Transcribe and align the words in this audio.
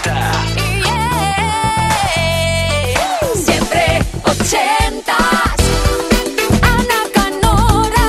80. 0.00 0.32
Siempre 3.34 3.98
80. 4.24 5.12
Ana 6.62 7.00
Canora. 7.12 8.06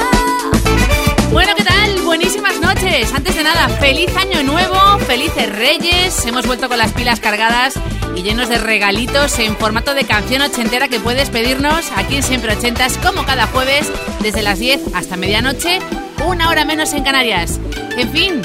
Bueno, 1.31 1.53
¿qué 1.55 1.63
tal? 1.63 2.01
Buenísimas 2.03 2.59
noches. 2.61 3.13
Antes 3.13 3.35
de 3.35 3.43
nada, 3.43 3.67
feliz 3.79 4.15
año 4.15 4.43
nuevo, 4.43 4.75
felices 5.05 5.53
reyes. 5.53 6.25
Hemos 6.25 6.47
vuelto 6.47 6.69
con 6.69 6.77
las 6.77 6.93
pilas 6.93 7.19
cargadas 7.19 7.73
y 8.15 8.23
llenos 8.23 8.47
de 8.47 8.57
regalitos 8.57 9.37
en 9.39 9.57
formato 9.57 9.93
de 9.93 10.05
canción 10.05 10.41
ochentera 10.41 10.87
que 10.87 10.99
puedes 10.99 11.29
pedirnos 11.29 11.91
aquí 11.97 12.17
en 12.17 12.23
Siempre 12.23 12.53
Ochentas, 12.53 12.97
como 12.97 13.25
cada 13.25 13.47
jueves, 13.47 13.91
desde 14.21 14.41
las 14.41 14.59
10 14.59 14.93
hasta 14.93 15.17
medianoche, 15.17 15.79
una 16.25 16.49
hora 16.49 16.63
menos 16.63 16.93
en 16.93 17.03
Canarias. 17.03 17.59
En 17.97 18.09
fin, 18.11 18.41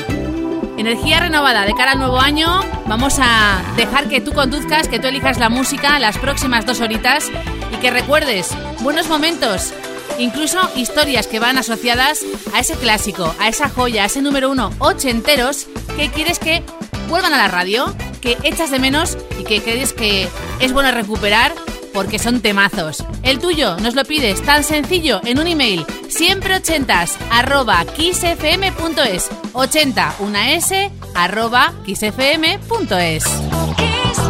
energía 0.77 1.21
renovada 1.21 1.65
de 1.65 1.75
cara 1.75 1.93
al 1.93 1.99
nuevo 1.99 2.21
año. 2.21 2.61
Vamos 2.87 3.19
a 3.21 3.63
dejar 3.77 4.09
que 4.09 4.21
tú 4.21 4.33
conduzcas, 4.33 4.89
que 4.89 4.99
tú 4.99 5.07
elijas 5.09 5.39
la 5.39 5.49
música 5.49 5.99
las 5.99 6.19
próximas 6.19 6.67
dos 6.67 6.81
horitas 6.81 7.31
y 7.73 7.77
que 7.77 7.91
recuerdes 7.91 8.51
buenos 8.81 9.09
momentos, 9.09 9.73
incluso 10.19 10.59
historias 10.77 11.27
que 11.27 11.41
van 11.41 11.59
asociadas 11.59 12.23
a 12.55 12.61
ese 12.61 12.75
clásico, 12.75 13.35
a 13.39 13.49
esa 13.49 13.69
joya, 13.69 14.05
a 14.05 14.07
ese 14.07 14.23
número 14.23 14.51
uno 14.51 14.71
ochenteros 14.79 15.67
que 15.97 16.11
quieres 16.11 16.39
que 16.39 16.63
vuelvan 17.09 17.33
a 17.33 17.39
la 17.39 17.49
radio, 17.49 17.95
que 18.21 18.37
echas 18.43 18.71
de 18.71 18.79
menos 18.79 19.17
y 19.39 19.45
que 19.45 19.63
crees 19.63 19.93
que 19.93 20.29
es 20.61 20.73
bueno 20.73 20.91
recuperar 20.91 21.53
porque 21.97 22.19
son 22.19 22.43
temazos. 22.43 23.03
El 23.23 23.39
tuyo 23.39 23.79
nos 23.79 23.95
lo 23.95 24.05
pides 24.05 24.43
tan 24.43 24.63
sencillo 24.65 25.23
en 25.25 25.39
un 25.39 25.47
email 25.47 25.87
siempre 26.09 26.55
ochentas 26.55 27.17
arroba 27.31 27.87
kissfm.es 27.87 29.31
80 29.55 30.17
una 30.19 30.53
s 30.53 30.93
arroba 31.15 31.73
kissfm.es 31.87 33.25
Kiss, 33.25 34.21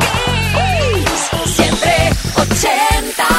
kiss. 1.02 1.56
Siempre 1.56 2.10
80. 2.36 3.35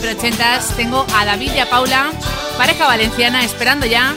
Siempre 0.00 0.18
Ochentas. 0.18 0.76
Tengo 0.76 1.06
a 1.14 1.26
David 1.26 1.52
y 1.54 1.58
a 1.58 1.68
Paula, 1.68 2.10
pareja 2.56 2.86
valenciana, 2.86 3.44
esperando 3.44 3.84
ya 3.84 4.16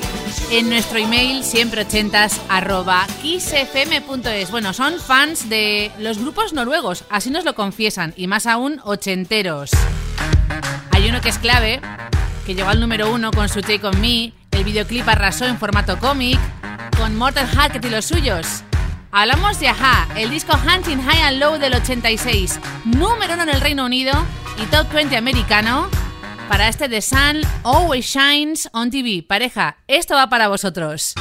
en 0.49 0.69
nuestro 0.69 0.97
email 0.97 1.43
siempreochentas 1.43 2.39
arroba 2.47 3.05
kissfm.es. 3.21 4.49
Bueno, 4.49 4.71
son 4.71 4.97
fans 4.97 5.49
de 5.49 5.91
los 5.99 6.19
grupos 6.19 6.53
noruegos, 6.53 7.03
así 7.09 7.31
nos 7.31 7.43
lo 7.43 7.53
confiesan, 7.53 8.13
y 8.15 8.27
más 8.27 8.47
aún 8.47 8.79
ochenteros. 8.85 9.71
Hay 10.91 11.09
uno 11.09 11.19
que 11.19 11.27
es 11.27 11.37
clave, 11.37 11.81
que 12.45 12.55
llegó 12.55 12.69
al 12.69 12.79
número 12.79 13.11
uno 13.11 13.31
con 13.31 13.49
su 13.49 13.59
Take 13.59 13.85
On 13.85 13.99
Me, 13.99 14.31
el 14.51 14.63
videoclip 14.63 15.05
arrasó 15.09 15.43
en 15.43 15.57
formato 15.57 15.99
cómic, 15.99 16.39
con 16.97 17.17
Mortal 17.17 17.47
Hackett 17.47 17.83
y 17.83 17.89
los 17.89 18.05
suyos. 18.05 18.63
Hablamos 19.11 19.59
de 19.59 19.67
Aja, 19.67 20.07
el 20.15 20.29
disco 20.29 20.53
Hunting 20.53 21.03
High 21.03 21.23
and 21.23 21.39
Low 21.39 21.57
del 21.57 21.73
86, 21.73 22.61
número 22.85 23.33
uno 23.33 23.43
en 23.43 23.49
el 23.49 23.59
Reino 23.59 23.83
Unido 23.83 24.13
y 24.57 24.65
top 24.67 24.91
20 24.91 25.15
americano, 25.17 25.89
para 26.47 26.67
este 26.67 26.89
The 26.89 27.01
Sun 27.01 27.41
Always 27.63 28.05
Shines 28.05 28.69
on 28.73 28.89
TV. 28.89 29.23
Pareja, 29.27 29.77
esto 29.87 30.15
va 30.15 30.29
para 30.29 30.47
vosotros. 30.47 31.15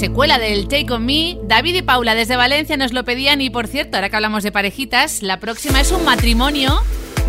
secuela 0.00 0.38
del 0.38 0.66
Take 0.66 0.90
On 0.94 1.04
Me. 1.04 1.36
David 1.42 1.74
y 1.74 1.82
Paula 1.82 2.14
desde 2.14 2.34
Valencia 2.34 2.78
nos 2.78 2.94
lo 2.94 3.04
pedían 3.04 3.42
y 3.42 3.50
por 3.50 3.66
cierto, 3.66 3.98
ahora 3.98 4.08
que 4.08 4.16
hablamos 4.16 4.42
de 4.42 4.50
parejitas, 4.50 5.22
la 5.22 5.38
próxima 5.38 5.78
es 5.78 5.92
un 5.92 6.06
matrimonio 6.06 6.80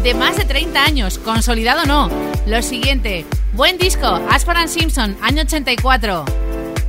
de 0.04 0.14
más 0.14 0.38
de 0.38 0.46
30 0.46 0.82
años, 0.82 1.18
consolidado 1.18 1.86
no. 1.86 2.10
Lo 2.48 2.62
siguiente, 2.62 3.26
buen 3.52 3.78
disco, 3.78 4.08
Ashford 4.30 4.70
Simpson, 4.70 5.18
año 5.22 5.42
84. 5.42 6.24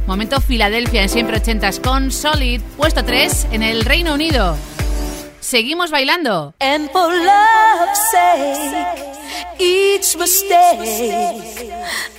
Momento 0.07 0.41
Filadelfia 0.41 1.03
en 1.03 1.09
siempre 1.09 1.43
80s 1.43 1.81
con 1.81 2.13
Solid, 2.13 2.61
puesto 2.77 3.05
3 3.05 3.49
en 3.51 3.65
el 3.65 3.85
Reino 3.85 4.15
Unido. 4.15 4.57
Seguimos 5.41 5.91
bailando. 5.91 6.55
each 9.59 10.17
mistake. 10.17 11.73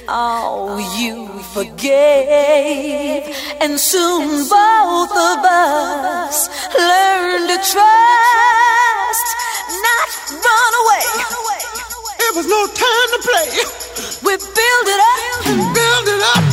Oh, 0.07 0.77
you 0.97 1.27
forgave, 1.53 3.23
and 3.61 3.79
soon 3.79 4.47
both 4.49 5.11
of 5.11 5.39
us 5.45 6.49
learned 6.77 7.49
to 7.49 7.57
trust, 7.71 9.27
not 9.87 10.09
run 10.45 10.73
away. 10.81 11.07
It 12.19 12.35
was 12.35 12.47
no 12.47 12.67
time 12.67 13.09
to 13.13 13.19
play. 13.29 13.49
We 14.23 14.37
build 14.37 14.87
it 14.93 15.01
up, 15.11 15.19
build 15.73 16.07
it 16.07 16.21
up. 16.35 16.52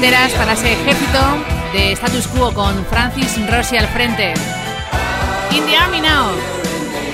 enteras 0.00 0.32
para 0.32 0.54
ese 0.54 0.72
ejército 0.72 1.18
de 1.74 1.92
status 1.92 2.26
quo 2.28 2.54
con 2.54 2.86
Francis 2.86 3.36
Rossi 3.50 3.76
al 3.76 3.86
frente. 3.88 4.32
In 5.50 5.66
the 5.66 5.76
Army 5.76 6.00
Now. 6.00 6.30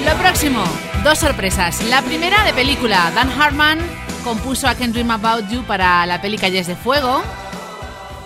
Lo 0.04 0.14
próximo, 0.22 0.62
dos 1.02 1.18
sorpresas. 1.18 1.82
La 1.86 2.00
primera 2.02 2.44
de 2.44 2.52
película, 2.52 3.10
Dan 3.12 3.28
Hartman 3.32 3.80
compuso 4.22 4.70
I 4.70 4.76
Can 4.76 4.92
Dream 4.92 5.10
About 5.10 5.50
You 5.50 5.64
para 5.64 6.06
la 6.06 6.22
peli 6.22 6.38
Calles 6.38 6.68
de 6.68 6.76
Fuego. 6.76 7.24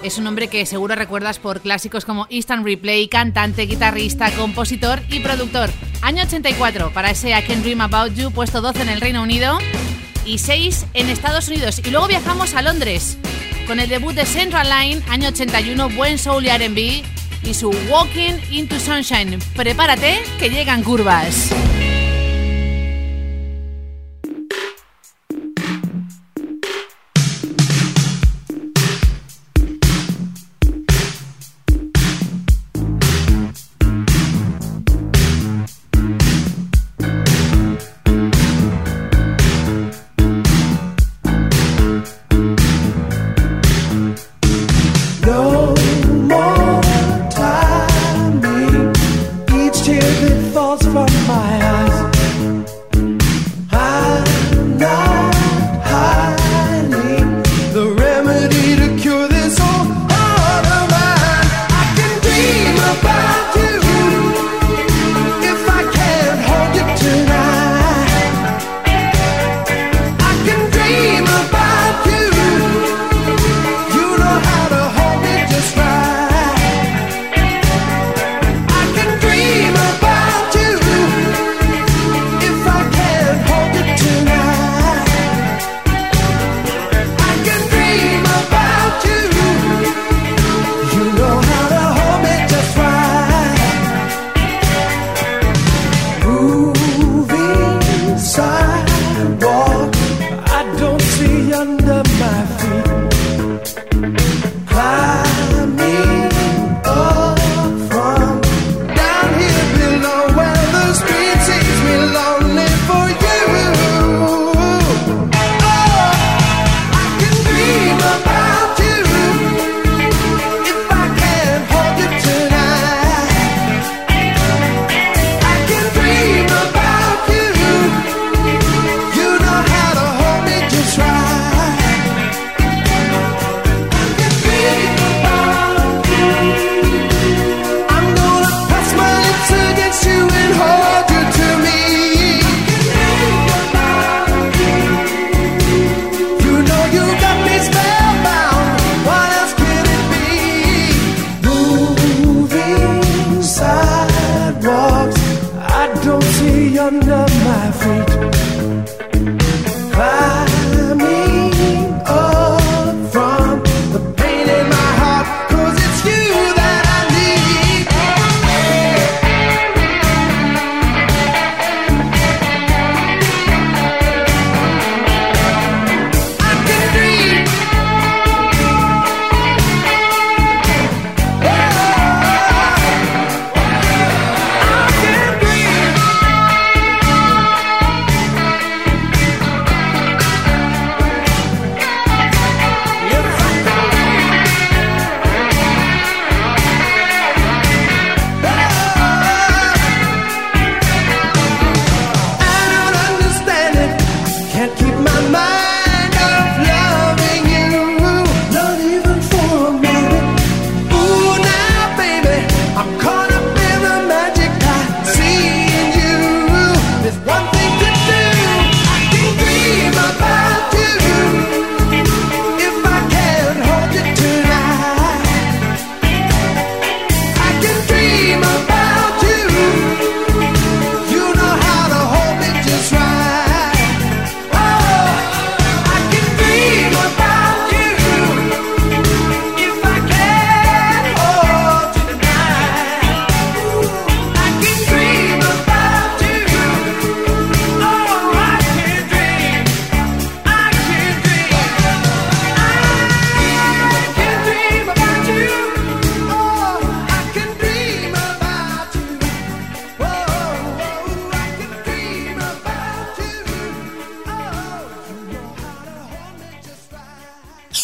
Es 0.02 0.18
un 0.18 0.26
hombre 0.26 0.48
que 0.48 0.66
seguro 0.66 0.94
recuerdas 0.94 1.38
por 1.38 1.62
clásicos 1.62 2.04
como 2.04 2.26
Instant 2.28 2.62
Replay, 2.62 3.08
cantante, 3.08 3.62
guitarrista, 3.62 4.30
compositor 4.32 5.00
y 5.08 5.20
productor. 5.20 5.70
Año 6.02 6.22
84 6.24 6.92
para 6.92 7.12
ese 7.12 7.30
I 7.30 7.42
Can 7.44 7.62
Dream 7.62 7.80
About 7.80 8.12
You, 8.14 8.30
puesto 8.30 8.60
12 8.60 8.82
en 8.82 8.88
el 8.90 9.00
Reino 9.00 9.22
Unido 9.22 9.56
y 10.26 10.36
6 10.36 10.84
en 10.92 11.08
Estados 11.08 11.48
Unidos. 11.48 11.80
Y 11.82 11.90
luego 11.90 12.08
viajamos 12.08 12.52
a 12.52 12.60
Londres 12.60 13.16
con 13.70 13.78
el 13.78 13.88
debut 13.88 14.12
de 14.12 14.26
Central 14.26 14.68
Line, 14.68 15.00
año 15.10 15.28
81, 15.28 15.90
Buen 15.90 16.18
Soul 16.18 16.44
y 16.44 16.48
R&B, 16.48 17.04
y 17.44 17.54
su 17.54 17.70
Walking 17.88 18.34
into 18.50 18.80
Sunshine. 18.80 19.38
Prepárate, 19.54 20.20
que 20.40 20.50
llegan 20.50 20.82
curvas. 20.82 21.52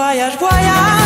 Voyage, 0.00 0.38
voyage. 0.38 0.99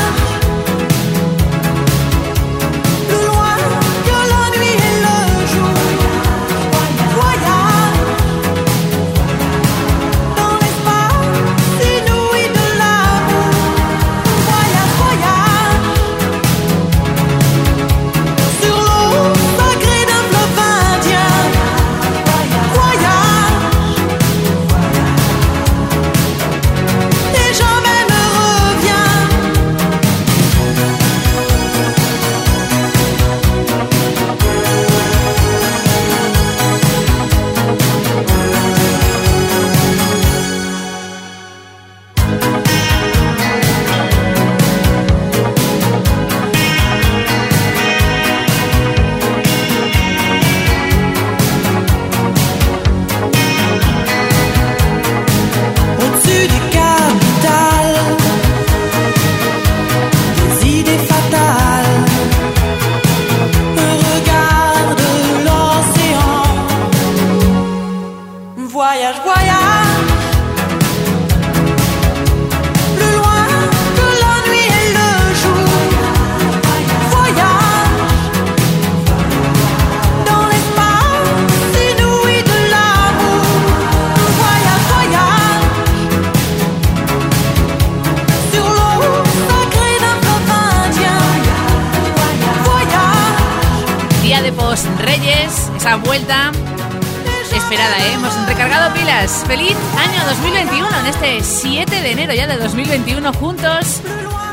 Pilas. 98.93 99.45
Feliz 99.47 99.75
año 99.97 100.25
2021 100.27 101.01
en 101.01 101.07
este 101.07 101.43
7 101.43 102.03
de 102.03 102.11
enero 102.11 102.35
ya 102.35 102.47
de 102.47 102.59
2021 102.59 103.33
juntos. 103.33 104.03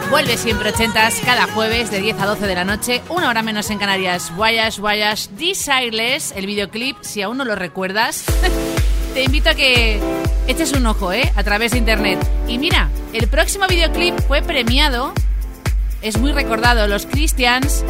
Vuelve 0.09 0.37
siempre 0.37 0.69
ochentas 0.69 1.19
cada 1.25 1.47
jueves 1.47 1.91
de 1.91 1.99
10 1.99 2.19
a 2.21 2.25
12 2.27 2.47
de 2.47 2.55
la 2.55 2.63
noche, 2.63 3.01
una 3.09 3.27
hora 3.27 3.41
menos 3.41 3.69
en 3.69 3.77
Canarias. 3.77 4.33
Voyage, 4.35 4.79
Voyage, 4.79 5.27
Desireless, 5.31 6.31
el 6.35 6.45
videoclip, 6.45 6.95
si 7.01 7.21
aún 7.21 7.37
no 7.37 7.45
lo 7.45 7.55
recuerdas. 7.55 8.23
Te 9.13 9.23
invito 9.23 9.49
a 9.49 9.53
que 9.53 9.99
eches 10.47 10.71
un 10.71 10.85
ojo, 10.85 11.11
¿eh? 11.11 11.29
A 11.35 11.43
través 11.43 11.71
de 11.71 11.79
internet. 11.79 12.17
Y 12.47 12.57
mira, 12.57 12.89
el 13.11 13.27
próximo 13.27 13.67
videoclip 13.67 14.17
fue 14.27 14.41
premiado, 14.41 15.13
es 16.01 16.17
muy 16.17 16.31
recordado, 16.31 16.87
los 16.87 17.05
Christians 17.05 17.83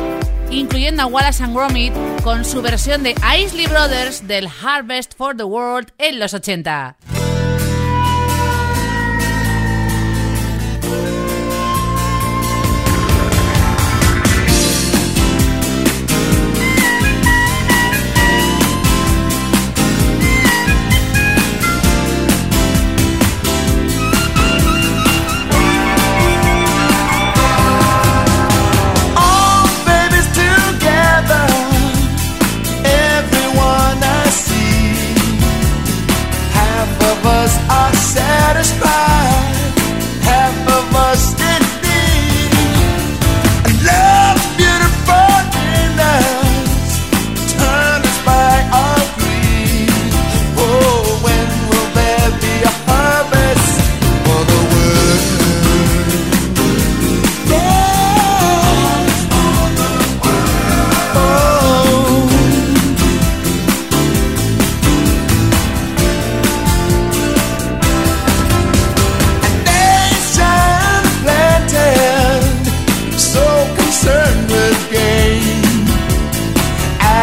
incluyendo 0.52 1.04
a 1.04 1.06
Wallace 1.06 1.44
and 1.44 1.56
Gromit 1.56 1.94
con 2.24 2.46
su 2.46 2.62
versión 2.62 3.04
de 3.04 3.16
Isley 3.40 3.68
Brothers 3.68 4.28
del 4.28 4.48
Harvest 4.48 5.14
for 5.16 5.36
the 5.36 5.44
World 5.44 5.92
en 5.98 6.20
los 6.20 6.34
80. 6.34 7.21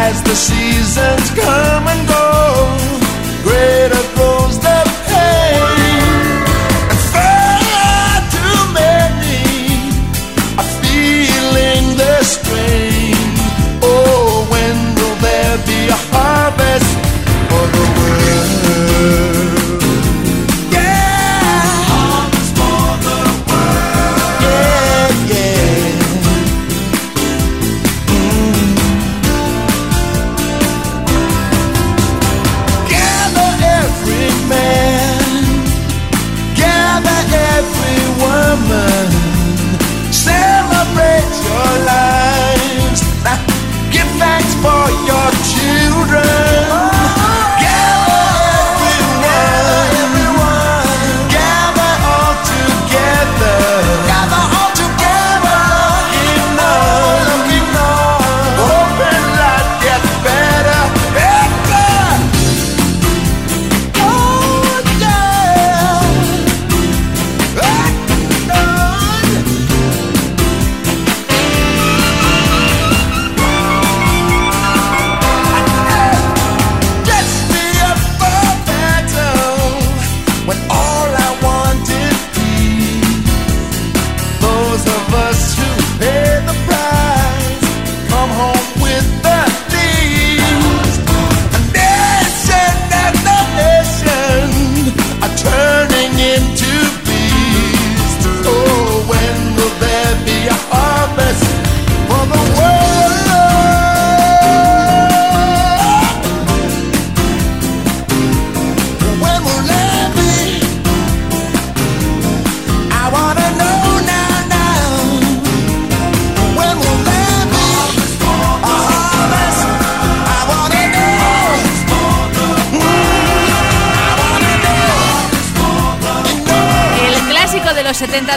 As 0.09 0.23
the 0.23 0.33
seasons 0.33 1.29
come 1.39 1.87
and 1.87 2.07
go, 2.07 2.18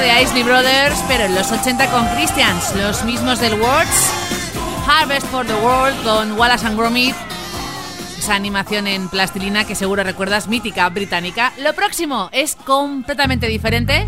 de 0.02 0.08
los 0.08 0.14
70 0.14 0.14
de 0.14 0.22
Isley 0.22 0.42
Brothers, 0.42 1.04
pero 1.08 1.24
en 1.24 1.34
los 1.34 1.50
80 1.50 1.90
con 1.90 2.06
Christians, 2.08 2.74
los 2.76 3.04
mismos 3.04 3.40
del 3.40 3.60
Words. 3.60 4.12
Harvest 4.86 5.26
for 5.28 5.46
the 5.46 5.54
World 5.54 6.02
con 6.02 6.32
Wallace 6.32 6.66
and 6.66 6.76
Gromit. 6.76 7.14
Esa 8.18 8.34
animación 8.34 8.86
en 8.86 9.08
plastilina 9.08 9.64
que 9.64 9.74
seguro 9.74 10.02
recuerdas, 10.02 10.48
mítica 10.48 10.88
británica. 10.88 11.52
Lo 11.58 11.72
próximo 11.74 12.30
es 12.32 12.56
completamente 12.56 13.46
diferente. 13.46 14.06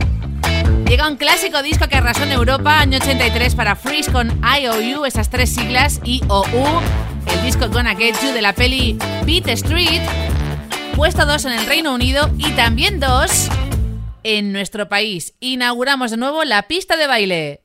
Llega 0.88 1.09
un 1.09 1.16
clásico 1.16 1.62
disco 1.62 1.88
que 1.88 1.96
arrasó 1.96 2.24
en 2.24 2.33
Europa, 2.33 2.78
año 2.78 2.98
83 2.98 3.54
para 3.54 3.76
Freeze 3.76 4.11
con 4.11 4.28
IOU, 4.42 5.04
esas 5.04 5.30
tres 5.30 5.50
siglas, 5.50 6.00
IOU. 6.04 6.80
El 7.26 7.42
disco 7.42 7.68
Gonna 7.68 7.94
Get 7.94 8.16
You 8.22 8.33
de 8.33 8.42
la 8.42 8.52
peli 8.52 8.98
Beat 9.24 9.48
Street. 9.48 10.02
Puesto 10.96 11.26
2 11.26 11.44
en 11.46 11.52
el 11.52 11.66
Reino 11.66 11.92
Unido 11.92 12.30
y 12.38 12.50
también 12.52 13.00
2 13.00 13.50
en 14.25 14.53
nuestro 14.53 14.89
país. 14.89 15.35
Inauguramos 15.39 16.11
de 16.11 16.17
nuevo 16.17 16.43
la 16.45 16.67
pista 16.67 16.97
de 16.97 17.07
baile. 17.07 17.63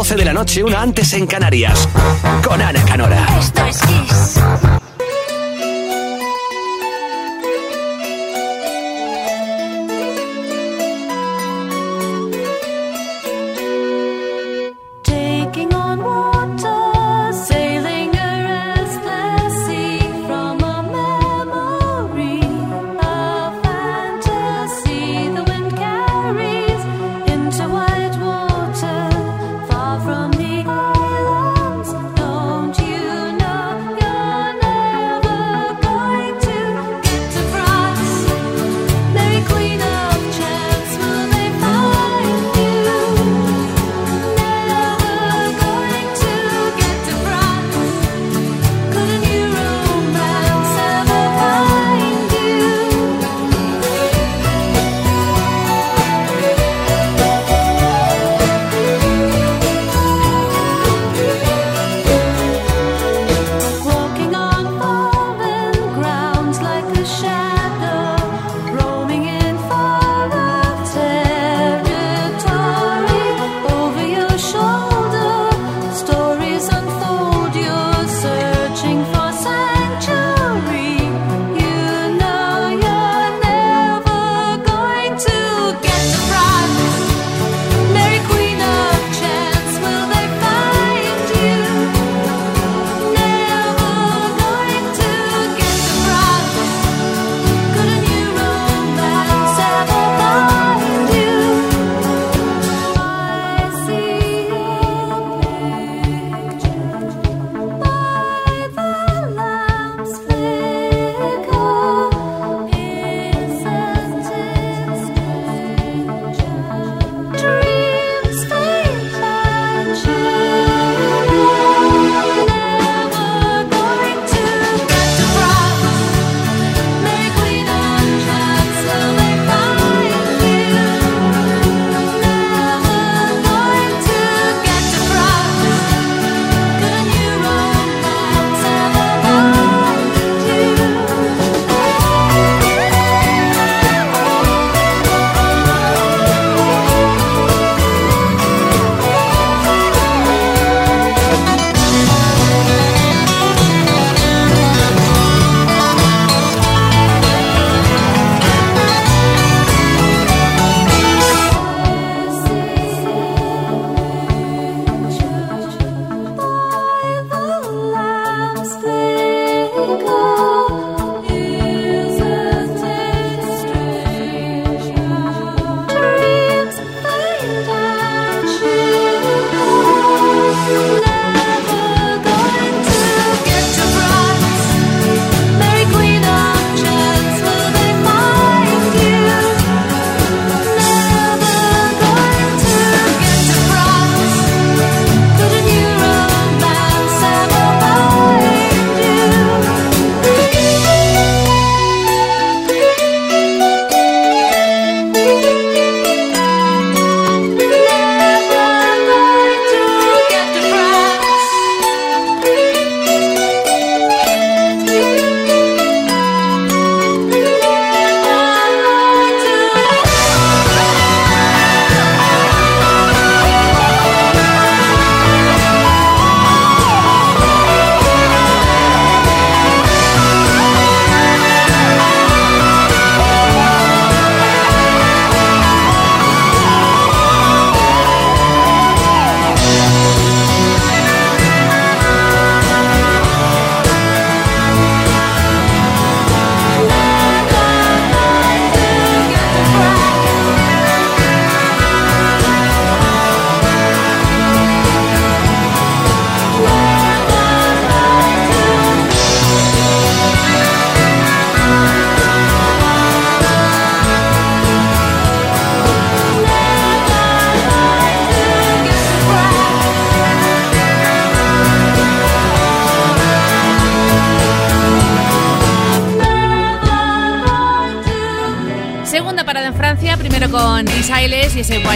12 0.00 0.16
de 0.16 0.24
la 0.24 0.32
noche, 0.32 0.64
una 0.64 0.80
antes 0.80 1.12
en 1.12 1.26
Canarias, 1.26 1.86
con 2.42 2.62
Ana 2.62 2.82
Canora. 2.86 3.26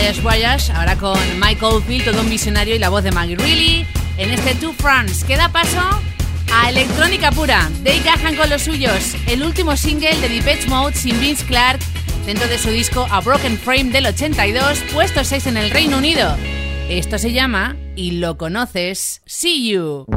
Voyage 0.05 0.21
Voyage, 0.21 0.73
ahora 0.73 0.97
con 0.97 1.19
Mike 1.41 1.65
Oldfield, 1.65 2.05
todo 2.05 2.21
un 2.21 2.29
visionario 2.29 2.75
y 2.75 2.79
la 2.79 2.91
voz 2.91 3.03
de 3.05 3.11
Maggie 3.11 3.37
Reilly, 3.37 3.87
en 4.19 4.33
este 4.33 4.55
Two 4.55 4.75
France, 4.75 5.25
que 5.27 5.35
da 5.35 5.49
paso 5.49 5.81
a 6.53 6.69
electrónica 6.69 7.33
pura. 7.33 7.71
Dave 7.83 8.03
Gahan 8.05 8.37
con 8.37 8.51
los 8.51 8.61
suyos, 8.61 9.17
el 9.27 9.43
último 9.43 9.79
single 9.79 10.15
de 10.21 10.29
Depeche 10.29 10.69
Mode 10.69 10.95
sin 10.95 11.19
Vince 11.21 11.47
Clark, 11.47 11.81
dentro 12.27 12.47
de 12.49 12.59
su 12.59 12.69
disco 12.69 13.07
A 13.11 13.23
Broken 13.23 13.57
Frame 13.57 13.93
del 13.93 14.05
82, 14.05 14.81
puesto 14.93 15.25
6 15.25 15.47
en 15.47 15.57
el 15.57 15.71
Reino 15.71 15.97
Unido. 15.97 16.37
Esto 16.91 17.17
se 17.17 17.33
llama, 17.33 17.75
y 17.97 18.11
lo 18.11 18.37
conoces, 18.37 19.23
See 19.25 19.71
You. 19.71 20.14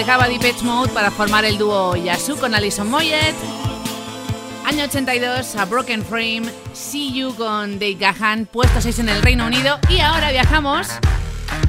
Dejaba 0.00 0.28
Depeche 0.28 0.64
Mode 0.64 0.90
para 0.94 1.10
formar 1.10 1.44
el 1.44 1.58
dúo 1.58 1.94
Yasu 1.94 2.38
con 2.38 2.54
Alison 2.54 2.88
Moyet. 2.88 3.34
Año 4.64 4.84
82, 4.84 5.56
a 5.56 5.66
Broken 5.66 6.02
Frame, 6.06 6.44
See 6.72 7.12
You 7.12 7.34
con 7.34 7.78
Dave 7.78 7.96
Gahan, 8.00 8.46
puesto 8.46 8.80
6 8.80 9.00
en 9.00 9.10
el 9.10 9.20
Reino 9.20 9.44
Unido. 9.44 9.78
Y 9.90 10.00
ahora 10.00 10.30
viajamos 10.30 10.88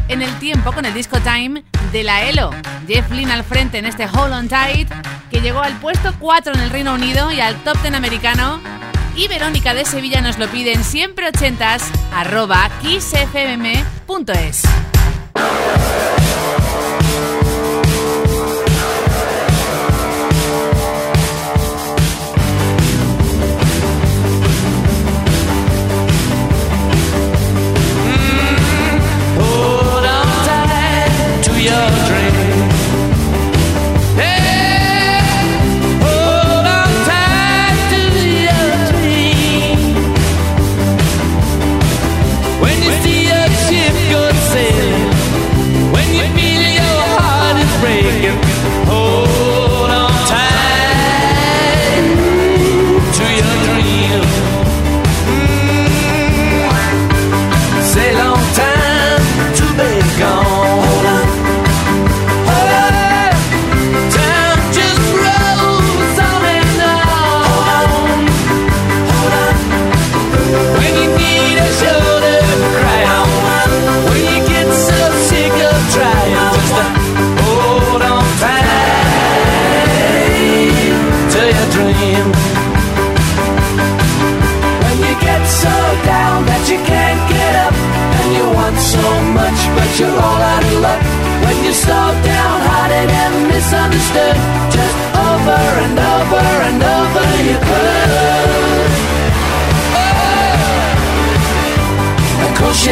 en 0.07 0.21
el 0.21 0.33
tiempo 0.39 0.71
con 0.71 0.85
el 0.85 0.93
disco 0.93 1.19
Time 1.19 1.65
de 1.91 2.03
la 2.05 2.23
ELO. 2.23 2.51
Jeff 2.87 3.11
Lynne 3.11 3.33
al 3.33 3.43
frente 3.43 3.79
en 3.79 3.85
este 3.85 4.05
Hold 4.05 4.31
On 4.31 4.47
Tight, 4.47 4.89
que 5.29 5.41
llegó 5.41 5.59
al 5.59 5.77
puesto 5.81 6.13
4 6.17 6.53
en 6.53 6.61
el 6.61 6.69
Reino 6.69 6.93
Unido 6.93 7.33
y 7.33 7.41
al 7.41 7.61
top 7.65 7.81
10 7.81 7.95
americano. 7.95 8.61
Y 9.13 9.27
Verónica 9.27 9.73
de 9.73 9.83
Sevilla 9.83 10.21
nos 10.21 10.39
lo 10.39 10.47
piden 10.47 10.85
siempre 10.85 11.27
ochentas, 11.27 11.83
arroba 12.13 12.69
kissfm.es. 12.81 14.63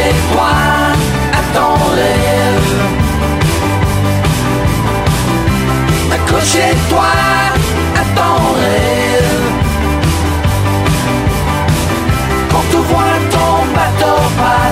Accrochez-toi 0.00 0.50
à 1.32 1.42
ton 1.54 1.74
rêve. 1.94 2.72
Accrochez-toi 6.14 7.10
à 7.96 8.04
ton 8.18 8.36
rêve. 8.60 9.42
Quand 12.50 12.64
tu 12.70 12.76
vois 12.90 13.18
ton 13.34 13.54
bateau 13.76 14.18
par 14.38 14.70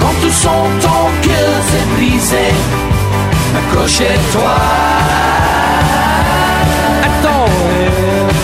quand 0.00 0.14
tu 0.22 0.30
sens 0.30 0.68
ton 0.82 1.02
cœur 1.26 1.52
s'est 1.70 1.88
brisé, 1.96 2.46
accrochez-toi 3.58 4.56
à 7.02 7.10
ton 7.24 7.42
rêve. 7.68 8.36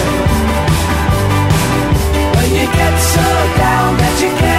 When 2.35 2.51
you 2.55 2.66
get 2.79 2.95
so 3.12 3.27
down 3.59 3.97
that 3.99 4.22
you 4.22 4.31
can't 4.39 4.55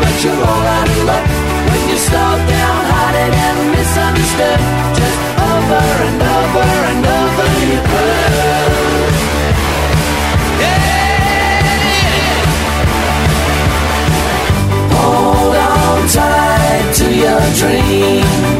but 0.00 0.14
you're 0.24 0.42
all 0.50 0.64
out 0.76 0.88
of 0.88 1.00
luck. 1.04 1.26
When 1.70 1.82
you're 1.88 2.04
slow 2.08 2.32
downhearted 2.56 3.32
and 3.46 3.58
misunderstood, 3.76 4.60
just 4.98 5.18
over 5.52 5.84
and 6.08 6.20
over 6.38 6.68
and 6.90 7.02
over 7.20 7.48
you 7.70 7.80
could. 7.90 8.80
Hold 14.96 15.56
on 15.56 16.08
tight 16.08 16.86
to 16.98 17.06
your 17.24 17.42
dream. 17.60 18.59